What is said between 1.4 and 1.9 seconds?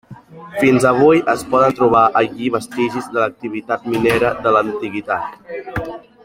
poden